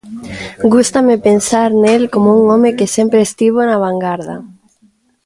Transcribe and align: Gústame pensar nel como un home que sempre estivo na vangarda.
Gústame 0.73 1.15
pensar 1.27 1.69
nel 1.83 2.03
como 2.13 2.27
un 2.37 2.41
home 2.53 2.75
que 2.77 2.93
sempre 2.95 3.19
estivo 3.23 3.59
na 3.63 3.81
vangarda. 3.83 4.35